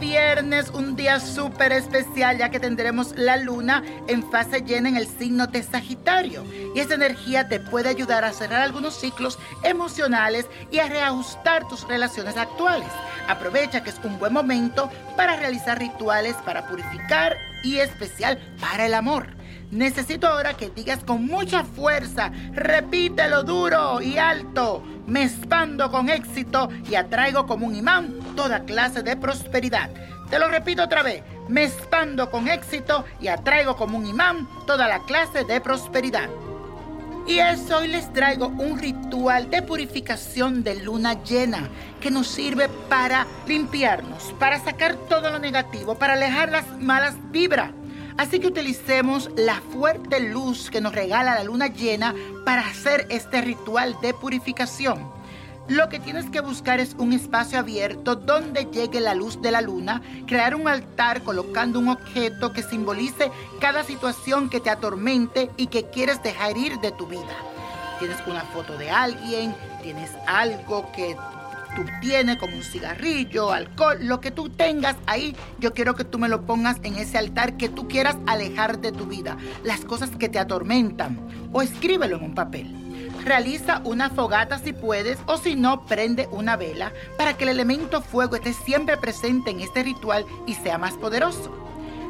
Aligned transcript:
viernes, 0.00 0.70
un 0.70 0.96
día 0.96 1.20
súper 1.20 1.72
especial 1.72 2.38
ya 2.38 2.50
que 2.50 2.58
tendremos 2.58 3.14
la 3.16 3.36
luna 3.36 3.82
en 4.06 4.28
fase 4.30 4.62
llena 4.62 4.88
en 4.88 4.96
el 4.96 5.06
signo 5.06 5.46
de 5.46 5.62
Sagitario. 5.62 6.44
Y 6.74 6.80
esa 6.80 6.94
energía 6.94 7.48
te 7.48 7.60
puede 7.60 7.88
ayudar 7.88 8.24
a 8.24 8.32
cerrar 8.32 8.62
algunos 8.62 8.98
ciclos 8.98 9.38
emocionales 9.62 10.46
y 10.70 10.78
a 10.78 10.88
reajustar 10.88 11.68
tus 11.68 11.86
relaciones 11.86 12.36
actuales. 12.36 12.88
Aprovecha 13.28 13.82
que 13.82 13.90
es 13.90 14.00
un 14.02 14.18
buen 14.18 14.32
momento 14.32 14.90
para 15.16 15.36
realizar 15.36 15.78
rituales 15.78 16.34
para 16.44 16.66
purificar 16.66 17.36
y 17.62 17.78
especial 17.78 18.38
para 18.60 18.86
el 18.86 18.94
amor. 18.94 19.28
Necesito 19.70 20.26
ahora 20.26 20.54
que 20.54 20.70
digas 20.70 21.04
con 21.04 21.26
mucha 21.26 21.62
fuerza, 21.62 22.32
repítelo 22.52 23.42
duro 23.42 24.00
y 24.00 24.16
alto. 24.16 24.82
Me 25.08 25.22
expando 25.22 25.90
con 25.90 26.10
éxito 26.10 26.68
y 26.86 26.94
atraigo 26.94 27.46
como 27.46 27.66
un 27.66 27.74
imán 27.74 28.14
toda 28.36 28.64
clase 28.64 29.02
de 29.02 29.16
prosperidad. 29.16 29.88
Te 30.28 30.38
lo 30.38 30.48
repito 30.48 30.82
otra 30.82 31.02
vez, 31.02 31.22
me 31.48 31.64
expando 31.64 32.30
con 32.30 32.46
éxito 32.46 33.06
y 33.18 33.28
atraigo 33.28 33.74
como 33.74 33.96
un 33.96 34.04
imán 34.04 34.46
toda 34.66 34.86
la 34.86 34.98
clase 35.06 35.44
de 35.44 35.62
prosperidad. 35.62 36.28
Y 37.26 37.38
eso 37.38 37.78
hoy 37.78 37.88
les 37.88 38.12
traigo 38.12 38.48
un 38.48 38.78
ritual 38.78 39.48
de 39.48 39.62
purificación 39.62 40.62
de 40.62 40.74
luna 40.82 41.22
llena 41.22 41.70
que 42.02 42.10
nos 42.10 42.26
sirve 42.26 42.68
para 42.90 43.26
limpiarnos, 43.46 44.34
para 44.38 44.60
sacar 44.60 44.94
todo 45.08 45.30
lo 45.30 45.38
negativo, 45.38 45.94
para 45.94 46.12
alejar 46.12 46.50
las 46.50 46.66
malas 46.78 47.14
vibras. 47.30 47.70
Así 48.18 48.40
que 48.40 48.48
utilicemos 48.48 49.30
la 49.36 49.60
fuerte 49.60 50.18
luz 50.18 50.70
que 50.70 50.80
nos 50.80 50.92
regala 50.92 51.36
la 51.36 51.44
luna 51.44 51.68
llena 51.68 52.16
para 52.44 52.62
hacer 52.62 53.06
este 53.10 53.40
ritual 53.40 53.96
de 54.02 54.12
purificación. 54.12 55.08
Lo 55.68 55.88
que 55.88 56.00
tienes 56.00 56.28
que 56.28 56.40
buscar 56.40 56.80
es 56.80 56.94
un 56.98 57.12
espacio 57.12 57.60
abierto 57.60 58.16
donde 58.16 58.64
llegue 58.72 59.00
la 59.00 59.14
luz 59.14 59.40
de 59.40 59.52
la 59.52 59.60
luna, 59.60 60.02
crear 60.26 60.56
un 60.56 60.66
altar 60.66 61.22
colocando 61.22 61.78
un 61.78 61.90
objeto 61.90 62.52
que 62.52 62.64
simbolice 62.64 63.30
cada 63.60 63.84
situación 63.84 64.50
que 64.50 64.58
te 64.58 64.70
atormente 64.70 65.48
y 65.56 65.68
que 65.68 65.84
quieres 65.84 66.20
dejar 66.20 66.56
ir 66.56 66.80
de 66.80 66.90
tu 66.90 67.06
vida. 67.06 67.36
Tienes 68.00 68.18
una 68.26 68.42
foto 68.42 68.76
de 68.76 68.90
alguien, 68.90 69.54
tienes 69.80 70.10
algo 70.26 70.90
que 70.90 71.16
tú 71.74 71.84
tienes, 72.00 72.36
como 72.36 72.56
un 72.56 72.62
cigarrillo, 72.62 73.52
alcohol, 73.52 73.98
lo 74.00 74.20
que 74.20 74.30
tú 74.30 74.48
tengas 74.48 74.96
ahí, 75.06 75.36
yo 75.58 75.72
quiero 75.72 75.94
que 75.94 76.04
tú 76.04 76.18
me 76.18 76.28
lo 76.28 76.46
pongas 76.46 76.78
en 76.82 76.96
ese 76.96 77.18
altar 77.18 77.56
que 77.56 77.68
tú 77.68 77.88
quieras 77.88 78.16
alejar 78.26 78.80
de 78.80 78.92
tu 78.92 79.06
vida, 79.06 79.36
las 79.64 79.84
cosas 79.84 80.10
que 80.10 80.28
te 80.28 80.38
atormentan, 80.38 81.18
o 81.52 81.62
escríbelo 81.62 82.16
en 82.16 82.24
un 82.24 82.34
papel. 82.34 82.74
Realiza 83.24 83.80
una 83.84 84.10
fogata 84.10 84.58
si 84.58 84.72
puedes 84.72 85.18
o 85.26 85.36
si 85.36 85.56
no, 85.56 85.86
prende 85.86 86.28
una 86.30 86.56
vela 86.56 86.92
para 87.16 87.36
que 87.36 87.44
el 87.44 87.50
elemento 87.50 88.00
fuego 88.00 88.36
esté 88.36 88.52
siempre 88.52 88.96
presente 88.96 89.50
en 89.50 89.60
este 89.60 89.82
ritual 89.82 90.24
y 90.46 90.54
sea 90.54 90.78
más 90.78 90.94
poderoso. 90.94 91.52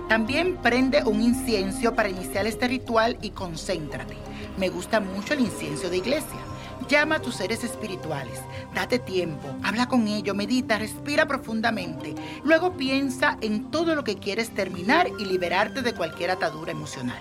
También 0.08 0.56
prende 0.56 1.02
un 1.04 1.20
incienso 1.20 1.94
para 1.94 2.08
iniciar 2.08 2.46
este 2.46 2.66
ritual 2.66 3.18
y 3.20 3.30
concéntrate. 3.30 4.16
Me 4.56 4.70
gusta 4.70 5.00
mucho 5.00 5.34
el 5.34 5.40
incienso 5.40 5.90
de 5.90 5.98
iglesia. 5.98 6.38
Llama 6.86 7.16
a 7.16 7.22
tus 7.22 7.36
seres 7.36 7.64
espirituales, 7.64 8.40
date 8.74 8.98
tiempo, 8.98 9.48
habla 9.62 9.88
con 9.88 10.06
ellos, 10.06 10.34
medita, 10.34 10.78
respira 10.78 11.26
profundamente. 11.26 12.14
Luego 12.44 12.74
piensa 12.74 13.36
en 13.40 13.70
todo 13.70 13.94
lo 13.94 14.04
que 14.04 14.16
quieres 14.16 14.50
terminar 14.50 15.08
y 15.18 15.24
liberarte 15.24 15.82
de 15.82 15.92
cualquier 15.92 16.30
atadura 16.30 16.72
emocional. 16.72 17.20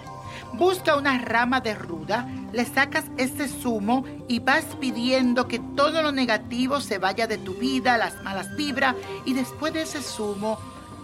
Busca 0.54 0.96
una 0.96 1.18
rama 1.18 1.60
de 1.60 1.76
ruda, 1.76 2.30
le 2.54 2.64
sacas 2.66 3.06
ese 3.18 3.48
zumo 3.48 4.06
y 4.28 4.40
vas 4.40 4.66
pidiendo 4.80 5.48
que 5.48 5.60
todo 5.76 6.02
lo 6.02 6.12
negativo 6.12 6.80
se 6.80 6.98
vaya 6.98 7.28
de 7.28 7.38
tu 7.38 7.54
vida, 7.56 7.98
las 7.98 8.22
malas 8.24 8.56
vibras, 8.56 8.96
y 9.26 9.34
después 9.34 9.74
de 9.74 9.82
ese 9.82 10.02
zumo, 10.02 10.60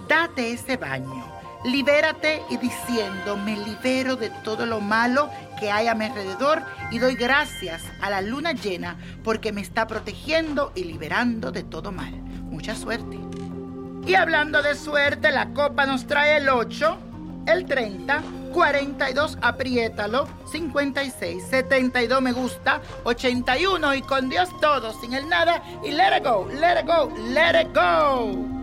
date 0.07 0.53
ese 0.53 0.77
baño. 0.77 1.42
Libérate 1.63 2.41
y 2.49 2.57
diciendo, 2.57 3.37
me 3.37 3.55
libero 3.55 4.17
de 4.17 4.29
todo 4.29 4.65
lo 4.65 4.81
malo 4.81 5.29
que 5.59 5.71
hay 5.71 5.87
a 5.87 5.95
mi 5.95 6.05
alrededor 6.05 6.61
y 6.91 6.99
doy 6.99 7.15
gracias 7.15 7.83
a 8.01 8.09
la 8.09 8.21
luna 8.21 8.51
llena 8.51 8.97
porque 9.23 9.53
me 9.53 9.61
está 9.61 9.87
protegiendo 9.87 10.73
y 10.75 10.83
liberando 10.83 11.51
de 11.51 11.63
todo 11.63 11.93
mal. 11.93 12.13
Mucha 12.13 12.75
suerte. 12.75 13.17
Y 14.05 14.15
hablando 14.15 14.61
de 14.61 14.75
suerte, 14.75 15.31
la 15.31 15.53
copa 15.53 15.85
nos 15.85 16.05
trae 16.05 16.37
el 16.37 16.49
8, 16.49 16.97
el 17.47 17.65
30, 17.65 18.21
42, 18.53 19.37
apriétalo, 19.41 20.27
56, 20.51 21.43
72 21.49 22.21
me 22.21 22.33
gusta, 22.33 22.81
81 23.05 23.95
y 23.95 24.01
con 24.01 24.29
Dios 24.29 24.49
todo, 24.59 24.91
sin 24.99 25.13
el 25.13 25.29
nada 25.29 25.63
y 25.83 25.91
let 25.91 26.17
it 26.17 26.25
go, 26.25 26.45
let 26.59 26.81
it 26.81 26.85
go, 26.85 27.09
let 27.31 27.61
it 27.61 27.73
go. 27.73 28.62